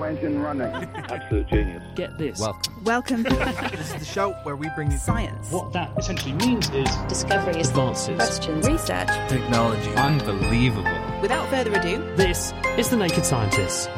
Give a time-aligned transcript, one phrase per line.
[0.00, 0.62] All engine running.
[0.94, 1.82] Absolute genius.
[1.94, 2.40] Get this.
[2.40, 2.84] Welcome.
[2.84, 3.22] Welcome.
[3.24, 5.52] this is the show where we bring you Science.
[5.52, 7.68] What that essentially means is Discoveries.
[7.68, 8.16] advances.
[8.16, 8.66] Questions.
[8.66, 9.08] Research.
[9.28, 9.90] technology.
[9.96, 11.20] Unbelievable.
[11.20, 13.88] Without further ado, This is The Naked Scientists.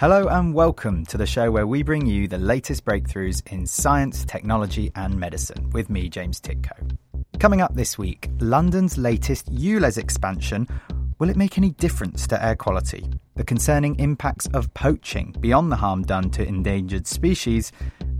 [0.00, 4.24] Hello and welcome to the show where we bring you the latest breakthroughs in science,
[4.24, 6.96] technology, and medicine with me, James Tytko.
[7.38, 10.66] Coming up this week, London's latest ULEZ expansion.
[11.18, 13.04] Will it make any difference to air quality?
[13.34, 17.72] The concerning impacts of poaching beyond the harm done to endangered species,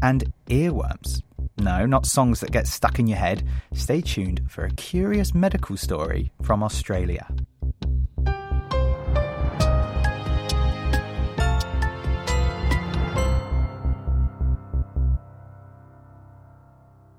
[0.03, 1.23] and earworms.
[1.59, 3.47] No, not songs that get stuck in your head.
[3.73, 7.27] Stay tuned for a curious medical story from Australia.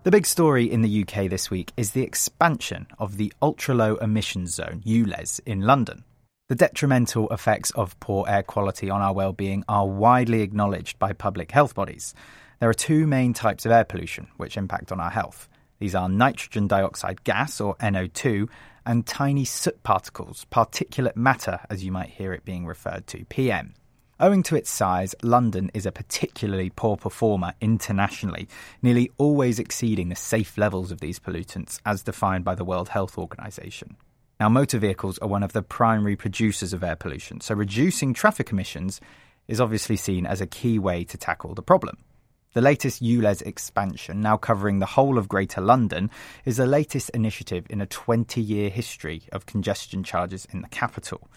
[0.09, 3.95] The big story in the UK this week is the expansion of the ultra low
[3.98, 6.04] emissions zone, ULEZ, in London.
[6.48, 11.51] The detrimental effects of poor air quality on our well-being are widely acknowledged by public
[11.51, 12.16] health bodies.
[12.60, 15.48] There are two main types of air pollution which impact on our health.
[15.77, 18.49] These are nitrogen dioxide gas, or NO2,
[18.88, 23.76] and tiny soot particles, particulate matter, as you might hear it being referred to, PM.
[24.21, 28.49] Owing to its size, London is a particularly poor performer internationally,
[28.81, 33.17] nearly always exceeding the safe levels of these pollutants as defined by the World Health
[33.17, 33.95] Organization.
[34.37, 38.51] Now, motor vehicles are one of the primary producers of air pollution, so reducing traffic
[38.51, 38.99] emissions
[39.48, 41.98] is obviously seen as a key way to tackle the problem.
[42.54, 46.11] The latest ULEZ expansion, now covering the whole of Greater London,
[46.43, 51.29] is the latest initiative in a 20 year history of congestion charges in the capital.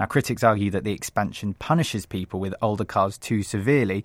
[0.00, 4.02] Now, critics argue that the expansion punishes people with older cars too severely,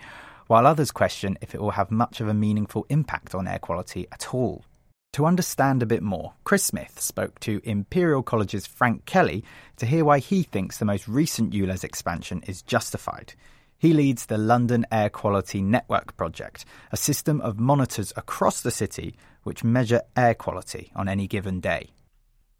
[0.47, 4.05] while others question if it will have much of a meaningful impact on air quality
[4.11, 4.65] at all.
[5.13, 9.45] To understand a bit more, Chris Smith spoke to Imperial College's Frank Kelly
[9.77, 13.33] to hear why he thinks the most recent ULEZ expansion is justified.
[13.77, 19.15] He leads the London Air Quality Network project, a system of monitors across the city
[19.43, 21.91] which measure air quality on any given day.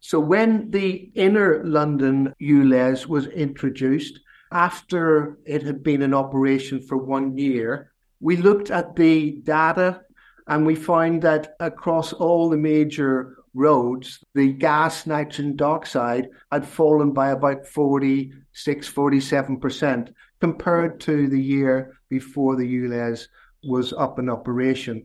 [0.06, 4.20] So when the inner London ULEZ was introduced,
[4.52, 7.90] after it had been in operation for one year,
[8.20, 10.02] we looked at the data
[10.46, 17.10] and we found that across all the major roads, the gas nitrogen dioxide had fallen
[17.10, 23.26] by about 46, 47% compared to the year before the ULEZ
[23.64, 25.04] was up in operation.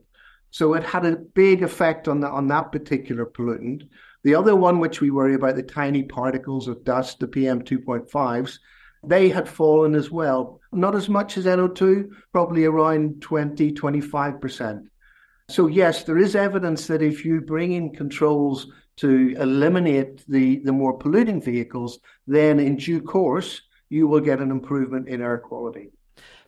[0.52, 3.88] So it had a big effect on, the, on that particular pollutant.
[4.24, 8.60] The other one, which we worry about, the tiny particles of dust, the PM 2.5s,
[9.04, 10.60] they had fallen as well.
[10.72, 14.84] Not as much as NO2, probably around 20, 25%.
[15.50, 18.68] So, yes, there is evidence that if you bring in controls
[18.98, 24.52] to eliminate the, the more polluting vehicles, then in due course, you will get an
[24.52, 25.90] improvement in air quality.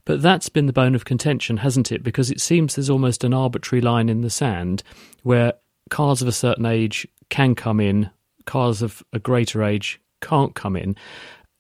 [0.06, 2.04] But that's been the bone of contention, hasn't it?
[2.04, 4.84] Because it seems there's almost an arbitrary line in the sand
[5.24, 5.54] where
[5.94, 8.10] cars of a certain age can come in,
[8.46, 10.96] cars of a greater age can't come in.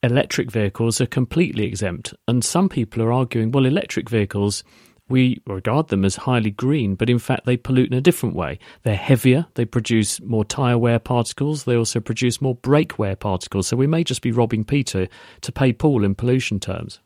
[0.01, 2.15] Electric vehicles are completely exempt.
[2.27, 4.63] And some people are arguing, well, electric vehicles,
[5.07, 8.57] we regard them as highly green, but in fact they pollute in a different way.
[8.81, 13.67] They're heavier, they produce more tyre wear particles, they also produce more brake wear particles.
[13.67, 15.07] So we may just be robbing Peter
[15.41, 17.01] to pay Paul in pollution terms.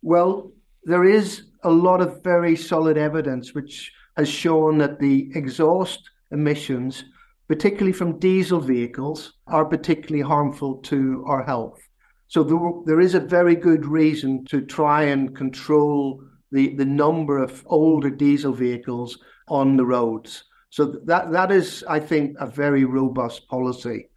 [0.00, 0.50] Well,
[0.84, 7.04] there is a lot of very solid evidence which has shown that the exhaust emissions,
[7.48, 11.80] particularly from diesel vehicles, are particularly harmful to our health.
[12.28, 17.42] So there, there is a very good reason to try and control the, the number
[17.42, 19.18] of older diesel vehicles
[19.48, 20.44] on the roads.
[20.70, 24.08] So that that is, I think, a very robust policy.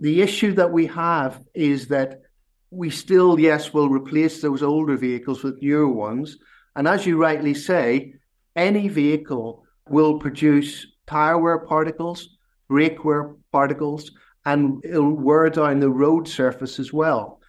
[0.00, 2.22] The issue that we have is that
[2.70, 6.38] we still, yes, will replace those older vehicles with newer ones.
[6.74, 8.14] And as you rightly say,
[8.56, 12.36] any vehicle will produce tire wear particles,
[12.68, 14.10] brake wear particles,
[14.44, 17.40] and it'll wear down the road surface as well.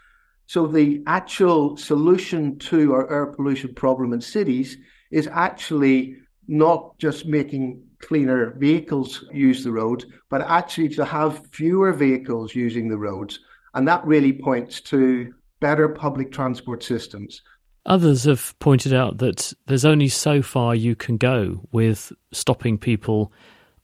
[0.46, 4.78] So the actual solution to our air pollution problem in cities
[5.12, 6.18] is actually
[6.48, 12.90] not just making cleaner vehicles use the roads, but actually to have fewer vehicles using
[12.90, 13.40] the roads.
[13.74, 17.42] And that really points to better public transport systems.
[17.86, 23.34] Others have pointed out that there's only so far you can go with stopping people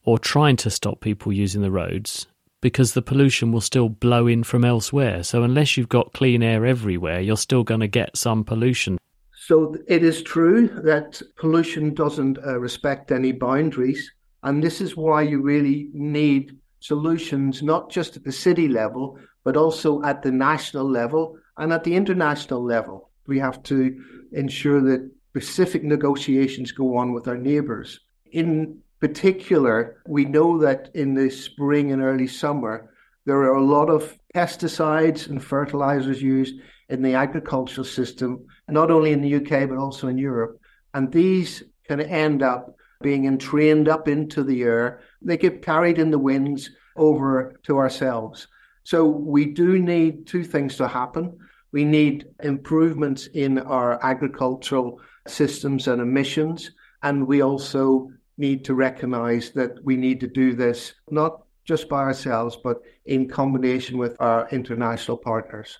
[0.04, 2.26] or trying to stop people using the roads
[2.62, 5.22] because the pollution will still blow in from elsewhere.
[5.22, 8.98] So, unless you've got clean air everywhere, you're still going to get some pollution.
[9.34, 14.10] So, it is true that pollution doesn't uh, respect any boundaries.
[14.42, 19.56] And this is why you really need solutions, not just at the city level, but
[19.56, 23.09] also at the national level and at the international level.
[23.30, 23.96] We have to
[24.32, 28.00] ensure that specific negotiations go on with our neighbours.
[28.32, 32.90] In particular, we know that in the spring and early summer,
[33.26, 36.56] there are a lot of pesticides and fertilizers used
[36.88, 40.60] in the agricultural system, not only in the UK, but also in Europe.
[40.92, 45.00] And these can end up being entrained up into the air.
[45.22, 48.48] They get carried in the winds over to ourselves.
[48.82, 51.38] So we do need two things to happen.
[51.72, 56.70] We need improvements in our agricultural systems and emissions.
[57.02, 61.98] And we also need to recognize that we need to do this not just by
[61.98, 65.78] ourselves, but in combination with our international partners.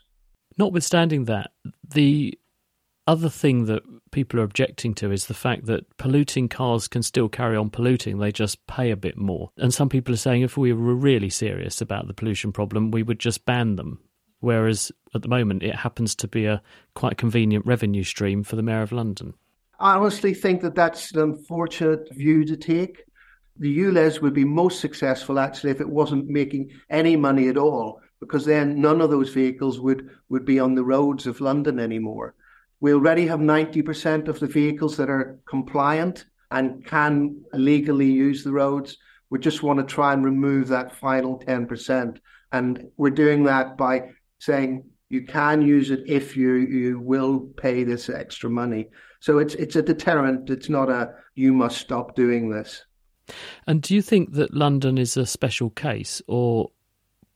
[0.59, 1.51] Notwithstanding that,
[1.89, 2.39] the
[3.07, 3.83] other thing that
[4.13, 8.19] people are objecting to is the fact that polluting cars can still carry on polluting,
[8.19, 9.51] they just pay a bit more.
[9.57, 13.03] And some people are saying if we were really serious about the pollution problem, we
[13.03, 14.01] would just ban them.
[14.41, 16.63] Whereas at the moment, it happens to be a
[16.95, 19.35] quite convenient revenue stream for the Mayor of London.
[19.79, 23.05] I honestly think that that's an unfortunate view to take.
[23.59, 28.01] The ULEZ would be most successful actually if it wasn't making any money at all,
[28.21, 32.35] because then none of those vehicles would, would be on the roads of London anymore.
[32.81, 38.53] We already have 90% of the vehicles that are compliant and can legally use the
[38.53, 38.97] roads.
[39.29, 42.19] We just want to try and remove that final 10%.
[42.53, 44.11] And we're doing that by
[44.41, 48.89] saying you can use it if you, you will pay this extra money.
[49.21, 50.51] So it's it's a deterrent.
[50.51, 52.85] It's not a you must stop doing this.
[53.67, 56.71] And do you think that London is a special case, or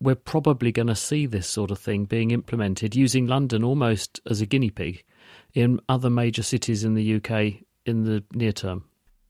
[0.01, 4.41] we're probably going to see this sort of thing being implemented using London almost as
[4.41, 5.05] a guinea pig
[5.53, 8.85] in other major cities in the UK in the near term?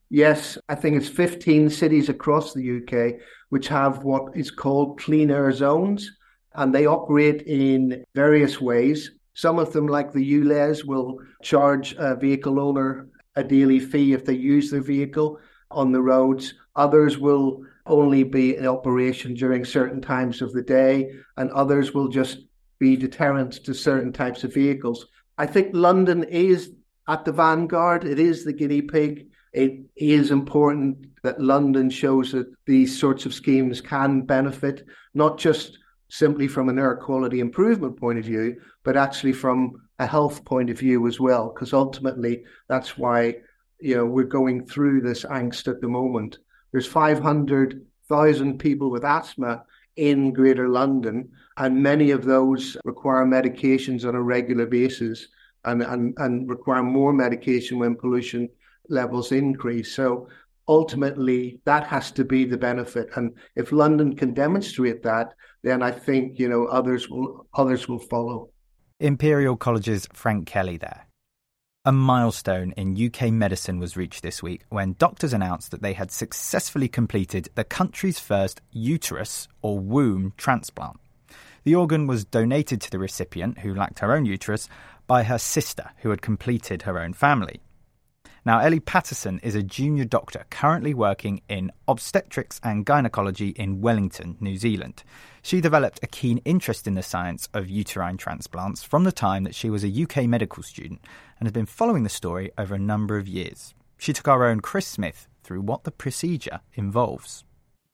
[0.09, 3.19] Yes, I think it's 15 cities across the UK
[3.49, 6.11] which have what is called clean air zones,
[6.57, 9.11] and they operate in various ways.
[9.33, 14.23] Some of them, like the ULEZ, will charge a vehicle owner a daily fee if
[14.25, 15.39] they use their vehicle
[15.71, 16.53] on the roads.
[16.75, 22.07] Others will only be in operation during certain times of the day, and others will
[22.07, 22.39] just
[22.79, 25.05] be deterrents to certain types of vehicles.
[25.37, 26.71] I think London is
[27.07, 28.05] at the vanguard.
[28.05, 29.27] It is the guinea pig.
[29.53, 35.77] It is important that London shows that these sorts of schemes can benefit, not just
[36.17, 40.69] simply from an air quality improvement point of view, but actually from a health point
[40.69, 41.51] of view as well.
[41.53, 43.35] Because ultimately, that's why
[43.79, 46.37] you know we're going through this angst at the moment.
[46.71, 49.63] There's 500,000 people with asthma
[49.97, 55.27] in Greater London, and many of those require medications on a regular basis
[55.65, 58.49] and, and, and require more medication when pollution
[58.89, 59.95] levels increase.
[59.95, 60.27] So
[60.67, 63.09] ultimately that has to be the benefit.
[63.15, 65.33] And if London can demonstrate that,
[65.63, 68.49] then I think, you know, others will others will follow.
[68.99, 71.07] Imperial College's Frank Kelly there.
[71.87, 76.09] A milestone in UK medicine was reached this week when doctors announced that they had
[76.09, 80.99] successfully completed the country's first uterus or womb transplant.
[81.63, 84.67] The organ was donated to the recipient, who lacked her own uterus,
[85.05, 87.61] by her sister, who had completed her own family.
[88.45, 94.37] Now, Ellie Patterson is a junior doctor currently working in obstetrics and gynecology in Wellington,
[94.39, 95.03] New Zealand.
[95.41, 99.55] She developed a keen interest in the science of uterine transplants from the time that
[99.55, 101.01] she was a UK medical student
[101.39, 103.73] and has been following the story over a number of years.
[103.97, 107.45] She took our own Chris Smith through what the procedure involves.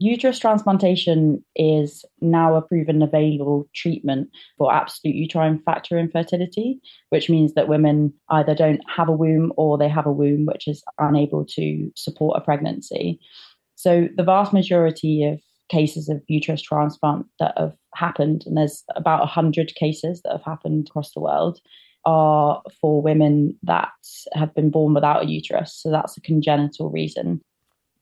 [0.02, 6.82] Uterus transplantation is now a proven available treatment for absolute uterine factor infertility,
[7.12, 10.68] which means that women either don't have a womb or they have a womb which
[10.68, 13.20] is unable to support a pregnancy.
[13.76, 15.40] So, the vast majority of
[15.70, 20.88] cases of uterus transplant that have happened, and there's about 100 cases that have happened
[20.90, 21.60] across the world,
[22.06, 23.92] are for women that
[24.34, 25.76] have been born without a uterus.
[25.80, 27.40] So, that's a congenital reason.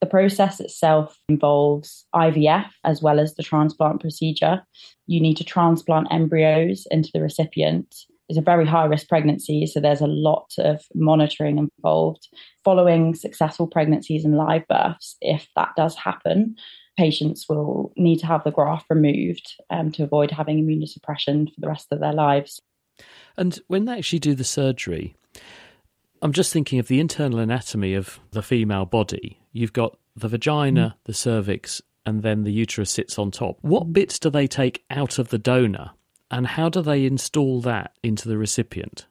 [0.02, 4.64] The process itself involves IVF as well as the transplant procedure.
[5.08, 7.94] You need to transplant embryos into the recipient.
[8.30, 12.30] It's a very high risk pregnancy, so there's a lot of monitoring involved.
[12.64, 16.56] Following successful pregnancies and live births, if that does happen,
[16.96, 21.68] patients will need to have the graft removed um, to avoid having immunosuppression for the
[21.68, 22.62] rest of their lives.
[23.36, 25.16] And when they actually do the surgery,
[26.22, 29.40] I'm just thinking of the internal anatomy of the female body.
[29.52, 31.06] You've got the vagina, mm.
[31.06, 33.58] the cervix, and then the uterus sits on top.
[33.62, 35.92] What bits do they take out of the donor,
[36.30, 39.06] and how do they install that into the recipient?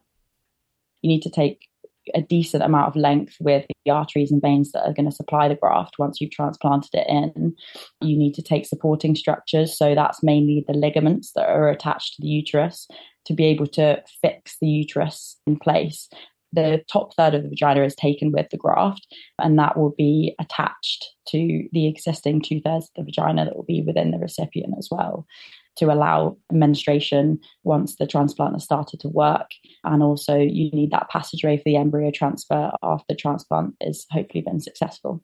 [1.01, 1.69] You need to take
[2.13, 5.47] a decent amount of length with the arteries and veins that are going to supply
[5.47, 7.55] the graft once you've transplanted it in.
[8.01, 9.77] You need to take supporting structures.
[9.77, 12.87] So that's mainly the ligaments that are attached to the uterus
[13.25, 16.09] to be able to fix the uterus in place.
[16.53, 19.05] The top third of the vagina is taken with the graft,
[19.37, 23.63] and that will be attached to the existing two thirds of the vagina that will
[23.63, 25.27] be within the recipient as well
[25.79, 29.51] to allow menstruation once the transplant has started to work.
[29.83, 34.41] And also, you need that passageway for the embryo transfer after the transplant has hopefully
[34.41, 35.23] been successful.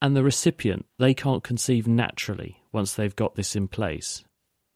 [0.00, 4.22] And the recipient, they can't conceive naturally once they've got this in place.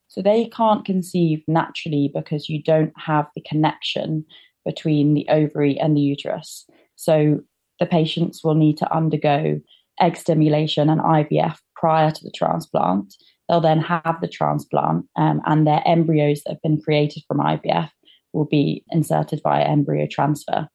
[0.08, 4.24] So they can't conceive naturally because you don't have the connection
[4.64, 6.66] between the ovary and the uterus.
[6.96, 7.40] So
[7.80, 9.60] the patients will need to undergo
[10.00, 13.14] egg stimulation and IVF prior to the transplant
[13.52, 17.90] They'll then have the transplant, um, and their embryos that have been created from IVF
[18.32, 20.68] will be inserted via embryo transfer.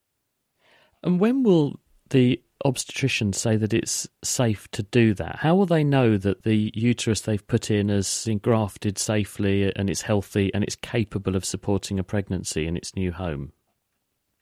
[1.02, 1.80] And when will
[2.12, 5.38] the obstetrician say that it's safe to do that?
[5.38, 10.04] How will they know that the uterus they've put in has engrafted safely and it's
[10.04, 13.54] healthy and it's capable of supporting a pregnancy in its new home?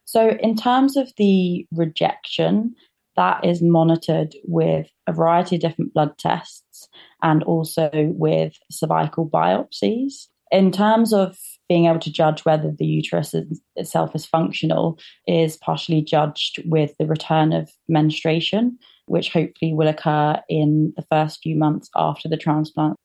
[0.05, 2.75] So, in terms of the rejection,
[3.15, 6.87] that is monitored with a variety of different blood tests
[7.21, 10.27] and also with cervical biopsies.
[10.51, 13.33] In terms of being able to judge whether the uterus
[13.75, 20.39] itself is functional is partially judged with the return of menstruation, which hopefully will occur
[20.47, 22.95] in the first few months after the transplant.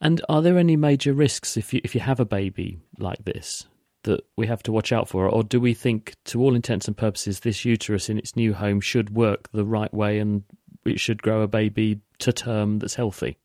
[0.00, 3.66] And are there any major risks if you if you have a baby like this?
[4.04, 5.28] That we have to watch out for?
[5.28, 8.80] Or do we think, to all intents and purposes, this uterus in its new home
[8.80, 10.44] should work the right way and
[10.84, 13.36] it should grow a baby to term that's healthy?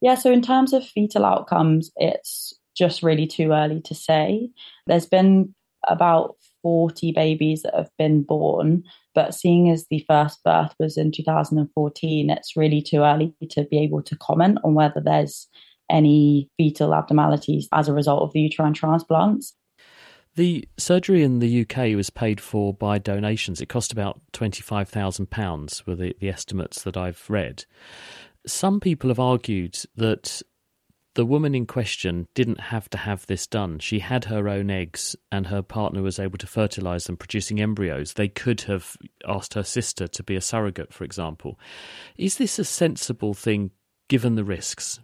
[0.00, 4.50] Yeah, so in terms of fetal outcomes, it's just really too early to say.
[4.86, 5.54] There's been
[5.86, 11.12] about 40 babies that have been born, but seeing as the first birth was in
[11.12, 15.48] 2014, it's really too early to be able to comment on whether there's
[15.92, 19.54] any fetal abnormalities as a result of the uterine transplants.
[20.34, 23.60] The surgery in the UK was paid for by donations.
[23.60, 27.66] It cost about £25,000, were the, the estimates that I've read.
[28.46, 30.42] Some people have argued that
[31.14, 33.78] the woman in question didn't have to have this done.
[33.78, 38.14] She had her own eggs, and her partner was able to fertilize them, producing embryos.
[38.14, 38.96] They could have
[39.28, 41.60] asked her sister to be a surrogate, for example.
[42.16, 43.72] Is this a sensible thing
[44.08, 45.00] given the risks?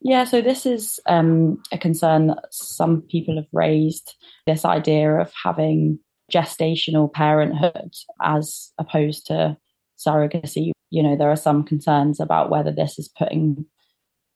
[0.00, 4.14] Yeah, so this is um, a concern that some people have raised
[4.46, 5.98] this idea of having
[6.32, 9.56] gestational parenthood as opposed to
[9.98, 10.72] surrogacy.
[10.90, 13.64] You know, there are some concerns about whether this is putting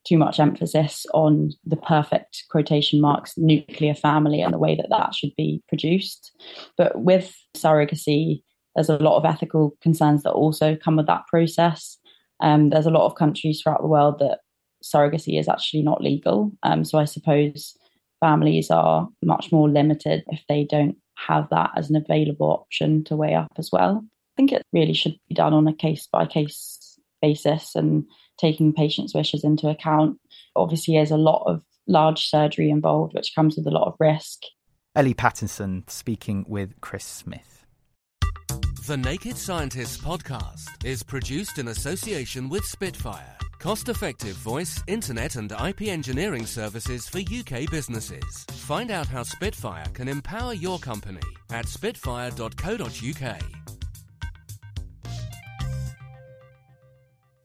[0.06, 5.14] too much emphasis on the perfect quotation marks nuclear family and the way that that
[5.14, 6.32] should be produced.
[6.78, 8.42] But with surrogacy,
[8.74, 11.98] there's a lot of ethical concerns that also come with that process.
[12.40, 14.38] Um, there's a lot of countries throughout the world that
[14.82, 16.52] surrogacy is actually not legal.
[16.62, 17.76] Um, so I suppose
[18.20, 23.16] families are much more limited if they don't have that as an available option to
[23.16, 24.04] weigh up as well.
[24.04, 28.04] I think it really should be done on a case by case basis and
[28.38, 30.18] taking patients' wishes into account.
[30.56, 34.40] Obviously, there's a lot of large surgery involved, which comes with a lot of risk.
[34.96, 37.66] Ellie Pattinson speaking with Chris Smith.
[38.86, 45.52] The Naked Scientists podcast is produced in association with Spitfire Cost effective voice, internet, and
[45.52, 48.46] IP engineering services for UK businesses.
[48.52, 53.38] Find out how Spitfire can empower your company at spitfire.co.uk.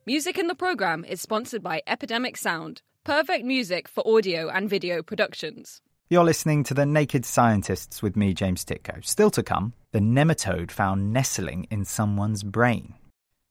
[0.06, 5.02] Music in the programme is sponsored by Epidemic Sound, perfect music for audio and video
[5.02, 5.82] productions.
[6.08, 9.04] You're listening to The Naked Scientists with me, James Tytko.
[9.04, 12.94] Still to come, the nematode found nestling in someone's brain.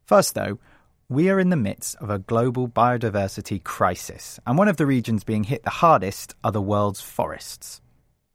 [0.05, 0.59] First, though,
[1.07, 5.23] we are in the midst of a global biodiversity crisis, and one of the regions
[5.23, 7.79] being hit the hardest are the world's forests.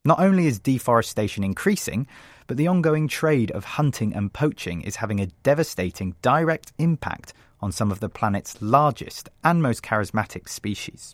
[0.05, 2.07] Not only is deforestation increasing,
[2.47, 7.73] but the ongoing trade of hunting and poaching is having a devastating direct impact on
[7.73, 11.13] some of the planet's largest and most charismatic species.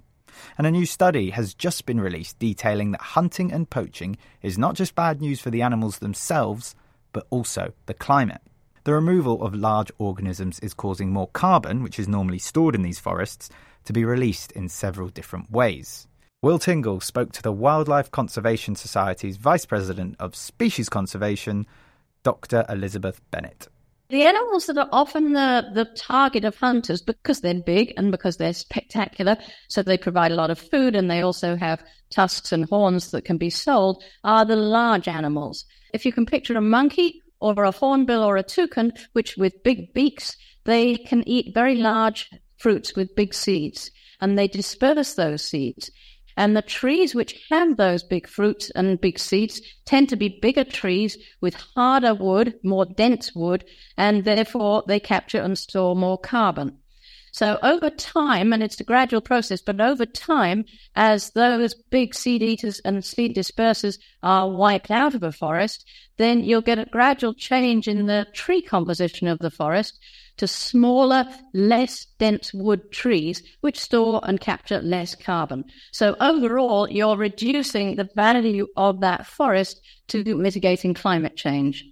[0.59, 4.75] And a new study has just been released detailing that hunting and poaching is not
[4.75, 6.75] just bad news for the animals themselves,
[7.13, 8.41] but also the climate.
[8.87, 12.99] The removal of large organisms is causing more carbon, which is normally stored in these
[12.99, 13.49] forests,
[13.83, 16.07] to be released in several different ways.
[16.41, 21.67] Will Tingle spoke to the Wildlife Conservation Society's Vice President of Species Conservation,
[22.23, 22.65] Dr.
[22.69, 23.67] Elizabeth Bennett.
[24.07, 28.37] The animals that are often the, the target of hunters because they're big and because
[28.37, 29.35] they're spectacular,
[29.67, 33.25] so they provide a lot of food and they also have tusks and horns that
[33.25, 35.65] can be sold, are the large animals.
[35.93, 39.93] If you can picture a monkey or a hornbill or a toucan, which with big
[39.93, 45.91] beaks, they can eat very large fruits with big seeds and they disperse those seeds.
[46.35, 50.63] And the trees which have those big fruits and big seeds tend to be bigger
[50.63, 53.65] trees with harder wood, more dense wood,
[53.97, 56.77] and therefore they capture and store more carbon.
[57.37, 60.65] So over time, and it's a gradual process, but over time,
[60.95, 66.43] as those big seed eaters and seed dispersers are wiped out of a forest, then
[66.43, 69.99] you'll get a gradual change in the tree composition of the forest
[70.37, 75.63] to smaller, less dense wood trees, which store and capture less carbon.
[75.91, 81.85] So overall, you're reducing the value of that forest to mitigating climate change.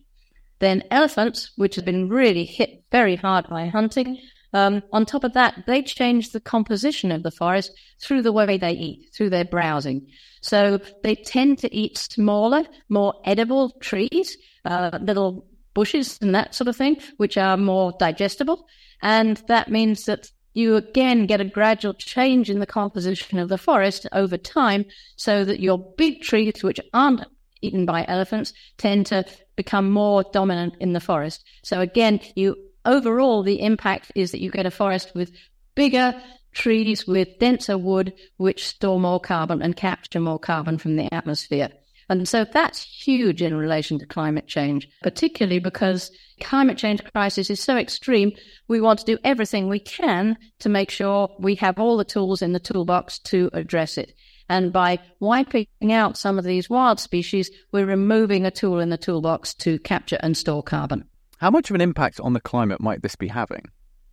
[0.58, 4.18] Then elephants, which have been really hit very hard by hunting,
[4.56, 8.58] um, on top of that, they change the composition of the forest through the way
[8.58, 10.08] they eat, through their browsing.
[10.42, 16.70] So they tend to eat smaller, more edible trees, uh, little bushes and that sort
[16.70, 18.66] of thing, which are more digestible.
[19.02, 23.58] And that means that you again get a gradual change in the composition of the
[23.58, 24.86] forest over time
[25.18, 27.26] so that your big trees, which aren't
[27.62, 29.26] eaten by elephants, tend to
[29.58, 31.44] become more dominant in the forest.
[31.62, 35.32] So again, you overall, the impact is that you get a forest with
[35.76, 36.14] bigger
[36.54, 41.70] trees with denser wood, which store more carbon and capture more carbon from the atmosphere.
[42.08, 47.60] And so that's huge in relation to climate change, particularly because climate change crisis is
[47.60, 48.32] so extreme.
[48.68, 52.42] We want to do everything we can to make sure we have all the tools
[52.42, 54.14] in the toolbox to address it.
[54.48, 58.98] And by wiping out some of these wild species, we're removing a tool in the
[58.98, 61.06] toolbox to capture and store carbon.
[61.40, 63.70] How much of an impact on the climate might this be having?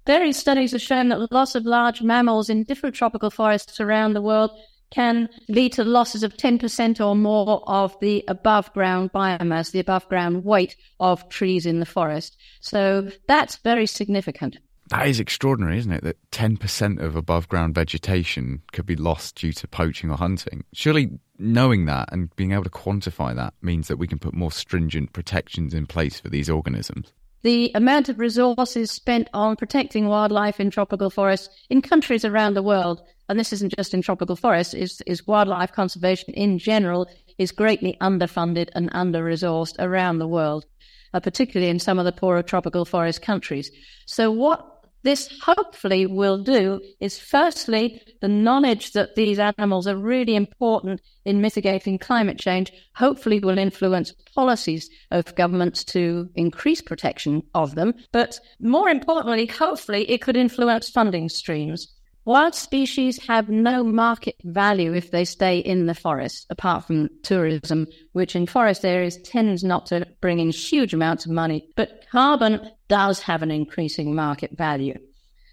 [0.06, 4.14] Various studies have shown that the loss of large mammals in different tropical forests around
[4.14, 4.50] the world
[4.90, 10.06] can lead to losses of 10% or more of the above ground biomass, the above
[10.08, 12.36] ground weight of trees in the forest.
[12.60, 14.58] So that's very significant.
[14.92, 16.04] That is extraordinary, isn't it?
[16.04, 20.64] That 10% of above ground vegetation could be lost due to poaching or hunting.
[20.74, 24.52] Surely knowing that and being able to quantify that means that we can put more
[24.52, 30.60] stringent protections in place for these organisms the amount of resources spent on protecting wildlife
[30.60, 34.74] in tropical forests in countries around the world, and this isn't just in tropical forests,
[34.74, 40.64] is, is wildlife conservation in general is greatly underfunded and under resourced around the world,
[41.14, 43.70] uh, particularly in some of the poorer tropical forest countries.
[44.06, 44.71] So, what
[45.02, 51.40] this hopefully will do is firstly, the knowledge that these animals are really important in
[51.40, 57.94] mitigating climate change hopefully will influence policies of governments to increase protection of them.
[58.12, 61.88] But more importantly, hopefully it could influence funding streams.
[62.24, 67.88] Wild species have no market value if they stay in the forest, apart from tourism,
[68.12, 71.68] which in forest areas tends not to bring in huge amounts of money.
[71.74, 74.98] But carbon does have an increasing market value.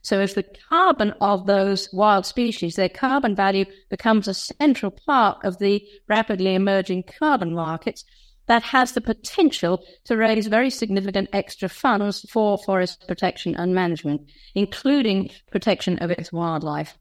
[0.03, 5.43] So if the carbon of those wild species, their carbon value becomes a central part
[5.43, 8.05] of the rapidly emerging carbon markets,
[8.49, 14.21] that has the potential to raise very significant extra funds for forest protection and management,
[14.55, 16.97] including protection of its wildlife.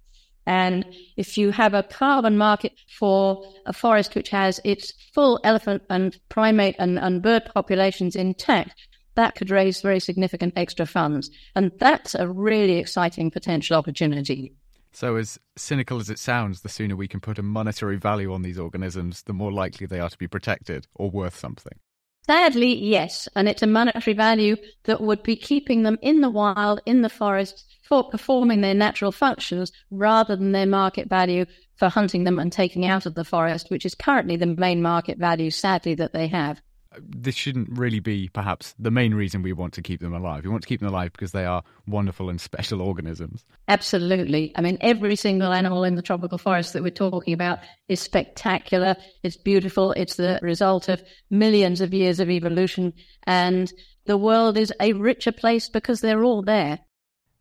[0.46, 0.84] And
[1.16, 6.18] if you have a carbon market for a forest which has its full elephant and
[6.28, 11.30] primate and, and bird populations intact, that could raise very significant extra funds.
[11.56, 14.52] And that's a really exciting potential opportunity.
[14.92, 18.42] So, as cynical as it sounds, the sooner we can put a monetary value on
[18.42, 21.78] these organisms, the more likely they are to be protected or worth something.
[22.26, 23.26] Sadly, yes.
[23.34, 27.08] And it's a monetary value that would be keeping them in the wild, in the
[27.08, 31.46] forest, for performing their natural functions rather than their market value
[31.76, 35.16] for hunting them and taking out of the forest, which is currently the main market
[35.16, 36.60] value, sadly, that they have
[37.06, 40.44] this shouldn't really be perhaps the main reason we want to keep them alive.
[40.44, 43.44] We want to keep them alive because they are wonderful and special organisms.
[43.68, 44.52] Absolutely.
[44.56, 48.96] I mean, every single animal in the tropical forest that we're talking about is spectacular.
[49.22, 49.92] It's beautiful.
[49.92, 52.92] It's the result of millions of years of evolution.
[53.24, 53.72] And
[54.06, 56.80] the world is a richer place because they're all there.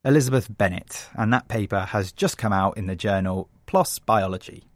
[0.06, 4.67] Elizabeth Bennett, and that paper has just come out in the journal PLOS Biology.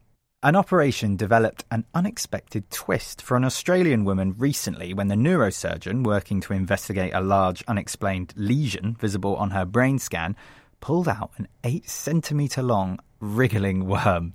[0.43, 6.41] An operation developed an unexpected twist for an Australian woman recently when the neurosurgeon working
[6.41, 10.35] to investigate a large unexplained lesion visible on her brain scan
[10.79, 14.33] pulled out an 8 centimetre long wriggling worm.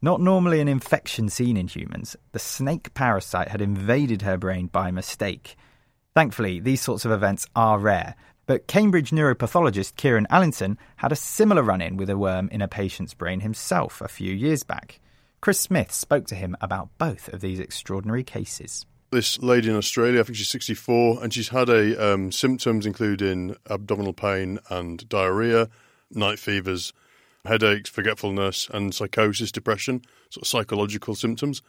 [0.00, 4.92] Not normally an infection seen in humans, the snake parasite had invaded her brain by
[4.92, 5.56] mistake.
[6.14, 8.14] Thankfully, these sorts of events are rare,
[8.48, 12.66] But Cambridge neuropathologist Kieran Allinson had a similar run in with a worm in a
[12.66, 15.00] patient's brain himself a few years back.
[15.40, 18.86] Chris Smith spoke to him about both of these extraordinary cases.
[19.10, 23.56] This lady in Australia, I think she's 64, and she's had a um, symptoms including
[23.70, 25.68] abdominal pain and diarrhea,
[26.10, 26.92] night fevers,
[27.44, 31.62] headaches, forgetfulness, and psychosis, depression, sort of psychological symptoms.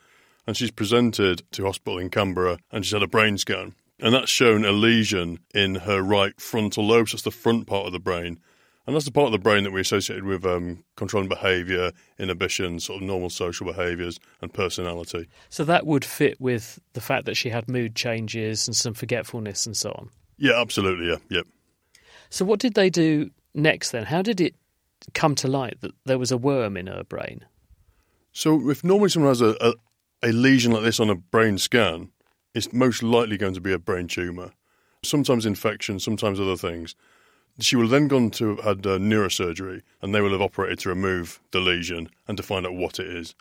[0.48, 4.32] And she's presented to hospital in Canberra, and she's had a brain scan, and that's
[4.32, 7.08] shown a lesion in her right frontal lobe.
[7.08, 8.40] So that's the front part of the brain,
[8.90, 12.80] and that's the part of the brain that we associated with um, controlling behaviour, inhibition,
[12.80, 15.28] sort of normal social behaviours, and personality.
[15.50, 19.68] So that would fit with the fact that she had mood changes and some forgetfulness
[19.68, 20.10] and so on.
[20.40, 21.08] Yeah, absolutely.
[21.08, 21.46] Yeah, yep.
[22.32, 24.06] So what did they do next then?
[24.06, 24.56] How did it
[25.14, 27.46] come to light that there was a worm in her brain?
[28.32, 29.74] So if normally someone has a, a,
[30.24, 32.10] a lesion like this on a brain scan,
[32.56, 34.52] it's most likely going to be a brain tumour.
[35.04, 36.96] Sometimes infection, sometimes other things.
[37.60, 40.90] She will then gone to have had uh, neurosurgery, and they will have operated to
[40.90, 43.36] remove the lesion and to find out what it is.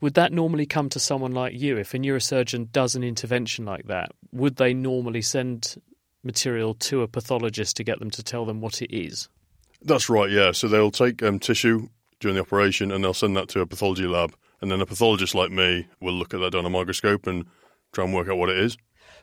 [0.00, 1.76] Would that normally come to someone like you?
[1.76, 5.76] If a neurosurgeon does an intervention like that, would they normally send
[6.22, 9.28] material to a pathologist to get them to tell them what it is?
[9.82, 10.52] That's right, yeah.
[10.52, 11.88] So they'll take um, tissue
[12.20, 15.34] during the operation and they'll send that to a pathology lab, and then a pathologist
[15.34, 17.44] like me will look at that on a microscope and
[17.92, 18.76] try and work out what it is.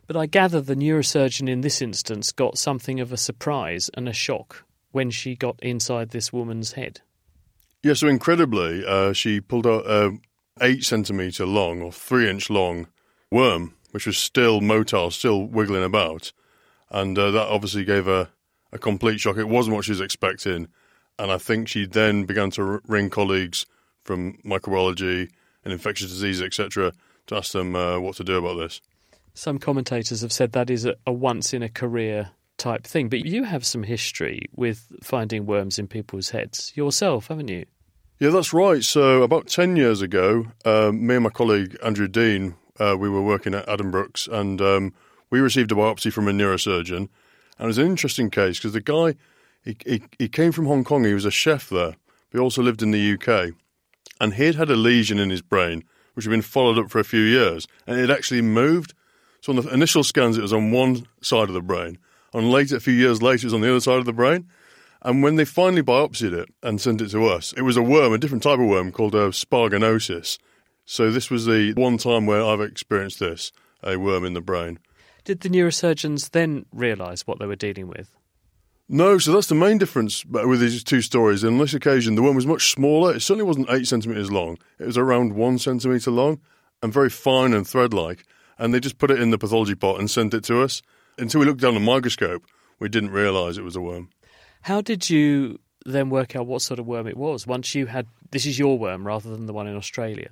[0.08, 4.14] But I gather the neurosurgeon in this instance got something of a surprise and a
[4.14, 7.02] shock when she got inside this woman's head.
[7.84, 10.18] Yeah, so incredibly, uh, she pulled out a
[10.62, 12.88] eight centimetre long or three inch long
[13.32, 16.32] worm, which was still motile, still wiggling about.
[16.90, 18.30] And uh, that obviously gave her
[18.72, 19.38] a complete shock.
[19.38, 20.68] It wasn't what she was expecting.
[21.18, 23.66] And I think she then began to ring colleagues
[24.04, 25.30] from microbiology
[25.64, 26.92] and infectious disease, etc.,
[27.28, 28.82] to ask them uh, what to do about this.
[29.36, 33.26] Some commentators have said that is a, a once in a career type thing, but
[33.26, 37.66] you have some history with finding worms in people's heads yourself, haven't you?
[38.18, 38.82] Yeah, that's right.
[38.82, 43.22] So about 10 years ago, um, me and my colleague Andrew Dean, uh, we were
[43.22, 44.94] working at Addenbrooke's and um,
[45.30, 46.98] we received a biopsy from a neurosurgeon.
[46.98, 47.10] And
[47.60, 49.16] it was an interesting case because the guy,
[49.66, 51.96] he, he, he came from Hong Kong, he was a chef there,
[52.32, 53.54] but he also lived in the UK.
[54.22, 57.04] And he'd had a lesion in his brain, which had been followed up for a
[57.04, 58.94] few years, and it actually moved.
[59.46, 62.00] So on the initial scans, it was on one side of the brain.
[62.34, 64.50] On later, a few years later, it was on the other side of the brain.
[65.04, 68.12] And when they finally biopsied it and sent it to us, it was a worm,
[68.12, 70.40] a different type of worm called uh, a sparganosis.
[70.86, 73.52] So this was the one time where I've experienced this,
[73.84, 74.80] a worm in the brain.
[75.26, 78.18] Did the neurosurgeons then realise what they were dealing with?
[78.90, 81.44] No, so that's the main difference with these two stories.
[81.44, 83.14] On this occasion, the worm was much smaller.
[83.14, 84.58] It certainly wasn't eight centimetres long.
[84.80, 86.42] It was around one centimetre long
[86.82, 88.26] and very fine and thread like
[88.58, 90.82] and they just put it in the pathology pot and sent it to us.
[91.18, 92.46] Until we looked down the microscope,
[92.80, 94.10] we didn't realise it was a worm.
[94.62, 98.08] How did you then work out what sort of worm it was once you had
[98.32, 100.30] this is your worm rather than the one in Australia?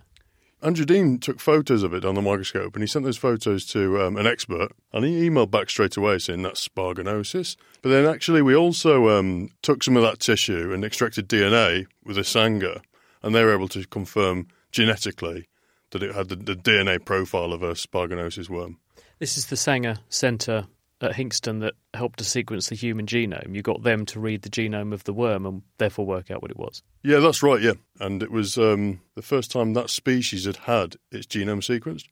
[0.61, 4.01] Andrew Dean took photos of it on the microscope and he sent those photos to
[4.01, 7.57] um, an expert and he emailed back straight away saying that's sparganosis.
[7.81, 12.17] But then actually, we also um, took some of that tissue and extracted DNA with
[12.17, 12.81] a Sanger
[13.21, 15.47] and they were able to confirm genetically
[15.93, 18.77] that it had the, the DNA profile of a sparganosis worm.
[19.19, 20.67] This is the Sanger Centre
[21.01, 23.55] at Hinxton that helped to sequence the human genome.
[23.55, 26.51] You got them to read the genome of the worm and therefore work out what
[26.51, 26.81] it was.
[27.03, 27.61] Yeah, that's right.
[27.61, 32.07] Yeah, and it was um, the first time that species had had its genome sequenced.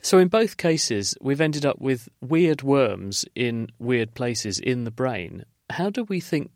[0.00, 4.90] So in both cases, we've ended up with weird worms in weird places in the
[4.90, 5.44] brain.
[5.70, 6.50] How do we think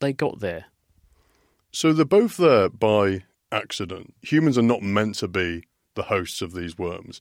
[0.00, 0.66] they got there?
[1.70, 4.14] So they're both there by accident.
[4.22, 7.20] Humans are not meant to be the hosts of these worms.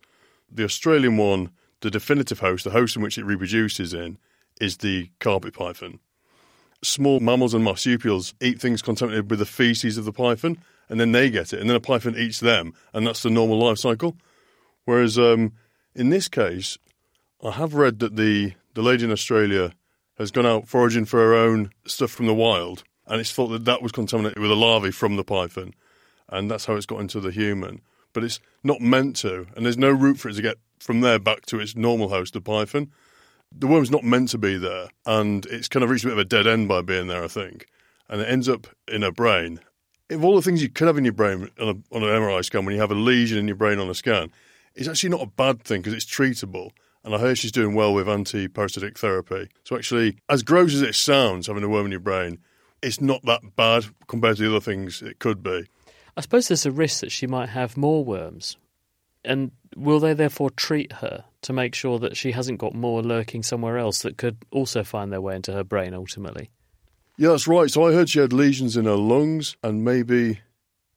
[0.50, 4.18] The Australian one, the definitive host, the host in which it reproduces in,
[4.60, 6.00] is the carpet python.
[6.84, 10.58] Small mammals and marsupials eat things contaminated with the feces of the python,
[10.90, 13.60] and then they get it, and then a python eats them, and that's the normal
[13.60, 14.16] life cycle.
[14.86, 15.54] Whereas um,
[15.96, 16.78] in this case,
[17.44, 19.74] I have read that the, the lady in Australia
[20.18, 23.66] has gone out foraging for her own stuff from the wild, and it's thought that
[23.66, 25.74] that was contaminated with a larvae from the python
[26.32, 27.82] and that's how it's got into the human.
[28.14, 31.20] But it's not meant to, and there's no route for it to get from there
[31.20, 32.92] back to its normal host, the python.
[33.52, 36.20] The worm's not meant to be there, and it's kind of reached a bit of
[36.20, 37.68] a dead end by being there, I think.
[38.10, 39.60] And it ends up in a brain.
[40.10, 42.44] Of all the things you could have in your brain on, a, on an MRI
[42.44, 44.32] scan, when you have a lesion in your brain on a scan,
[44.76, 46.72] it's actually not a bad thing because it's treatable.
[47.04, 49.50] And I hear she's doing well with anti parasitic therapy.
[49.64, 52.40] So, actually, as gross as it sounds, having a worm in your brain,
[52.82, 55.68] it's not that bad compared to the other things it could be.
[56.18, 58.58] I suppose there's a risk that she might have more worms.
[59.24, 63.44] And will they therefore treat her to make sure that she hasn't got more lurking
[63.44, 66.50] somewhere else that could also find their way into her brain ultimately?
[67.18, 67.70] Yeah, that's right.
[67.70, 70.42] So I heard she had lesions in her lungs and maybe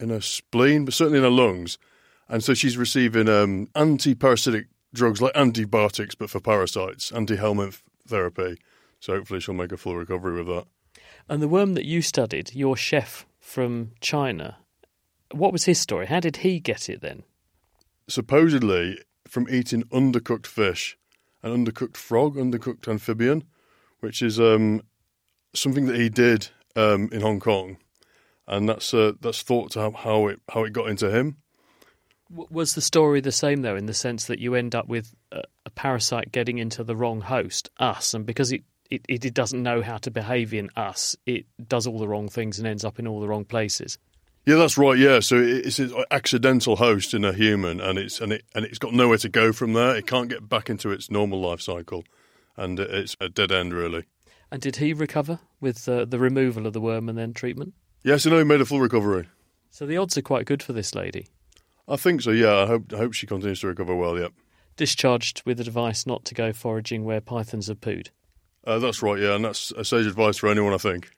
[0.00, 1.76] in her spleen, but certainly in her lungs.
[2.28, 8.56] And so she's receiving um, anti-parasitic drugs like antibiotics, but for parasites, anti-helminth therapy.
[9.00, 10.64] So hopefully she'll make a full recovery with that.
[11.28, 14.56] And the worm that you studied, your chef from China,
[15.36, 16.06] what was his story?
[16.06, 17.24] How did he get it then?
[18.08, 20.96] Supposedly from eating undercooked fish,
[21.42, 23.44] an undercooked frog, undercooked amphibian,
[24.00, 24.82] which is um,
[25.54, 27.78] something that he did um, in Hong Kong,
[28.46, 31.36] and that's uh, that's thought to have how it how it got into him.
[32.30, 35.42] Was the story the same though, in the sense that you end up with a,
[35.66, 39.82] a parasite getting into the wrong host, us, and because it, it, it doesn't know
[39.82, 43.06] how to behave in us, it does all the wrong things and ends up in
[43.06, 43.98] all the wrong places.
[44.46, 44.98] Yeah, that's right.
[44.98, 48.78] Yeah, so it's an accidental host in a human, and it's and it and it's
[48.78, 49.96] got nowhere to go from there.
[49.96, 52.04] It can't get back into its normal life cycle,
[52.56, 54.04] and it's a dead end really.
[54.50, 57.74] And did he recover with uh, the removal of the worm and then treatment?
[58.02, 59.28] Yes, I know he made a full recovery.
[59.70, 61.26] So the odds are quite good for this lady.
[61.88, 62.30] I think so.
[62.30, 64.18] Yeah, I hope I hope she continues to recover well.
[64.18, 64.32] Yep.
[64.76, 68.08] Discharged with advice not to go foraging where pythons have pooed.
[68.66, 69.18] Uh, that's right.
[69.18, 70.74] Yeah, and that's a sage advice for anyone.
[70.74, 71.10] I think.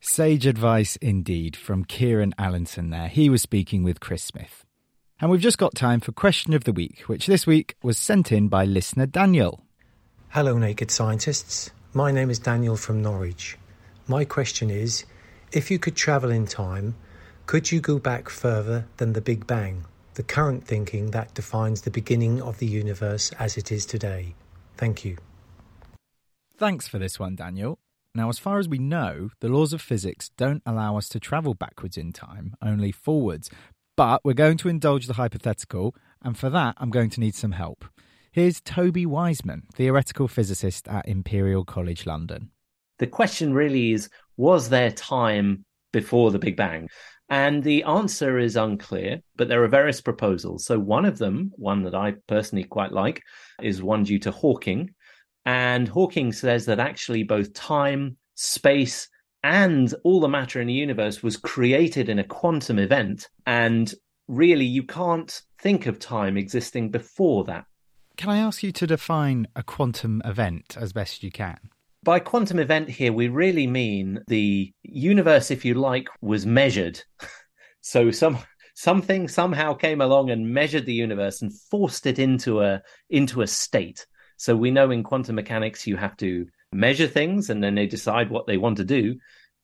[0.00, 3.08] Sage advice indeed from Kieran Allinson there.
[3.08, 4.64] He was speaking with Chris Smith.
[5.20, 8.30] And we've just got time for question of the week, which this week was sent
[8.30, 9.64] in by listener Daniel.
[10.28, 11.70] Hello, naked scientists.
[11.92, 13.58] My name is Daniel from Norwich.
[14.06, 15.04] My question is
[15.50, 16.94] if you could travel in time,
[17.46, 19.84] could you go back further than the Big Bang,
[20.14, 24.36] the current thinking that defines the beginning of the universe as it is today?
[24.76, 25.16] Thank you.
[26.56, 27.78] Thanks for this one, Daniel.
[28.18, 31.54] Now, as far as we know, the laws of physics don't allow us to travel
[31.54, 33.48] backwards in time, only forwards.
[33.96, 37.52] But we're going to indulge the hypothetical, and for that, I'm going to need some
[37.52, 37.84] help.
[38.32, 42.50] Here's Toby Wiseman, theoretical physicist at Imperial College London.
[42.98, 46.88] The question really is was there time before the Big Bang?
[47.30, 50.64] And the answer is unclear, but there are various proposals.
[50.64, 53.22] So, one of them, one that I personally quite like,
[53.62, 54.90] is one due to Hawking.
[55.48, 59.08] And Hawking says that actually both time, space,
[59.42, 63.30] and all the matter in the universe was created in a quantum event.
[63.46, 63.90] And
[64.26, 67.64] really, you can't think of time existing before that.
[68.18, 71.56] Can I ask you to define a quantum event as best you can?
[72.02, 77.02] By quantum event here, we really mean the universe, if you like, was measured.
[77.80, 78.36] so some
[78.74, 83.46] something somehow came along and measured the universe and forced it into a into a
[83.46, 84.04] state.
[84.38, 88.30] So we know in quantum mechanics you have to measure things and then they decide
[88.30, 89.16] what they want to do.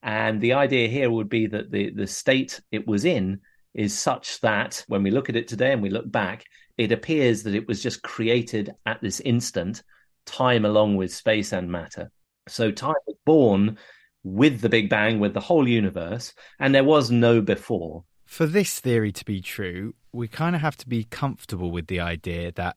[0.03, 3.39] And the idea here would be that the, the state it was in
[3.73, 6.45] is such that when we look at it today and we look back,
[6.77, 9.81] it appears that it was just created at this instant,
[10.25, 12.11] time along with space and matter.
[12.47, 13.77] So time was born
[14.23, 18.03] with the Big Bang, with the whole universe, and there was no before.
[18.25, 21.99] For this theory to be true, we kind of have to be comfortable with the
[21.99, 22.75] idea that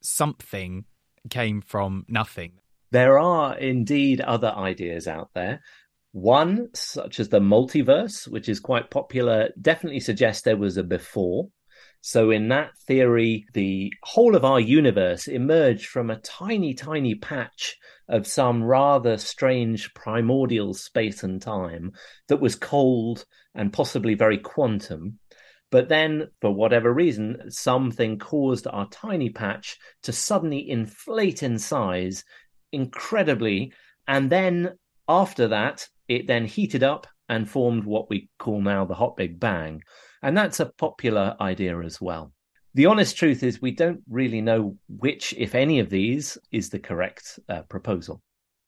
[0.00, 0.84] something
[1.30, 2.52] came from nothing.
[2.90, 5.62] There are indeed other ideas out there.
[6.12, 11.48] One, such as the multiverse, which is quite popular, definitely suggests there was a before.
[12.02, 17.76] So, in that theory, the whole of our universe emerged from a tiny, tiny patch
[18.08, 21.92] of some rather strange primordial space and time
[22.28, 25.18] that was cold and possibly very quantum.
[25.74, 32.22] But then, for whatever reason, something caused our tiny patch to suddenly inflate in size
[32.70, 33.72] incredibly.
[34.06, 38.94] And then, after that, it then heated up and formed what we call now the
[38.94, 39.82] hot Big Bang.
[40.22, 42.32] And that's a popular idea as well.
[42.74, 46.78] The honest truth is, we don't really know which, if any of these, is the
[46.78, 48.22] correct uh, proposal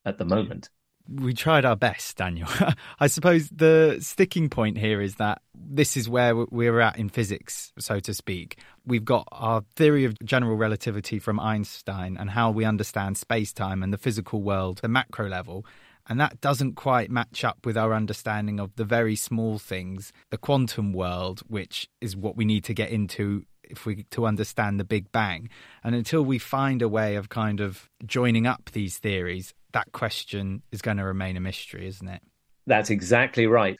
[0.04, 0.70] at the moment.
[1.08, 2.48] We tried our best, Daniel.
[3.00, 7.72] I suppose the sticking point here is that this is where we're at in physics,
[7.78, 8.58] so to speak.
[8.84, 13.82] We've got our theory of general relativity from Einstein and how we understand space time
[13.82, 15.64] and the physical world, the macro level.
[16.08, 20.38] And that doesn't quite match up with our understanding of the very small things, the
[20.38, 24.84] quantum world, which is what we need to get into if we to understand the
[24.84, 25.48] Big Bang.
[25.82, 30.62] And until we find a way of kind of joining up these theories, that question
[30.72, 32.22] is going to remain a mystery, isn't it?
[32.66, 33.78] That's exactly right.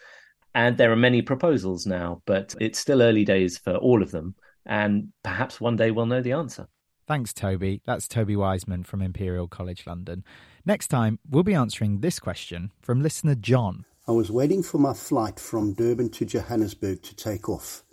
[0.55, 4.35] And there are many proposals now, but it's still early days for all of them.
[4.67, 6.67] And perhaps one day we'll know the answer.
[7.09, 7.81] Thanks, Toby.
[7.87, 10.23] That's Toby Wiseman from Imperial College London.
[10.67, 13.87] Next time, we'll be answering this question from listener John.
[14.07, 17.85] I was waiting for my flight from Durban to Johannesburg to take off.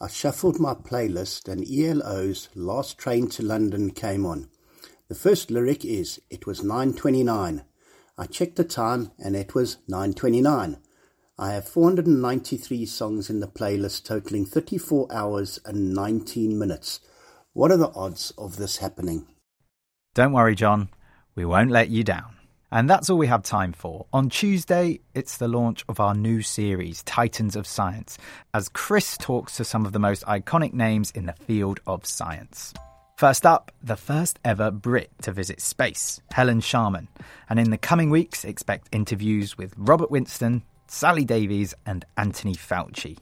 [0.00, 4.48] I shuffled my playlist and ELO's Last Train to London came on.
[5.08, 7.64] The first lyric is, It was 9.29.
[8.18, 10.78] I checked the time and it was 9.29.
[11.38, 17.00] I have 493 songs in the playlist totaling 34 hours and 19 minutes.
[17.54, 19.26] What are the odds of this happening?
[20.14, 20.90] Don't worry, John.
[21.34, 22.34] We won't let you down.
[22.70, 24.04] And that's all we have time for.
[24.12, 28.18] On Tuesday, it's the launch of our new series, Titans of Science,
[28.52, 32.74] as Chris talks to some of the most iconic names in the field of science.
[33.18, 37.08] First up, the first ever Brit to visit space, Helen Sharman.
[37.50, 43.18] And in the coming weeks, expect interviews with Robert Winston, Sally Davies, and Anthony Fauci.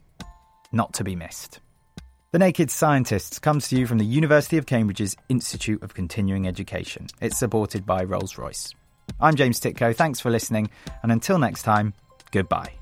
[0.70, 1.60] Not to be missed.
[2.32, 7.06] The Naked Scientists comes to you from the University of Cambridge's Institute of Continuing Education.
[7.22, 8.74] It's supported by Rolls Royce.
[9.18, 9.96] I'm James Tytko.
[9.96, 10.68] Thanks for listening,
[11.02, 11.94] and until next time,
[12.32, 12.72] goodbye.